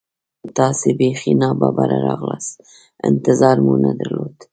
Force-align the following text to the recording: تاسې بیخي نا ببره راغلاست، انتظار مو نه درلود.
تاسې 0.57 0.89
بیخي 0.99 1.33
نا 1.41 1.49
ببره 1.59 1.97
راغلاست، 2.07 2.53
انتظار 3.09 3.57
مو 3.65 3.73
نه 3.83 3.91
درلود. 3.99 4.35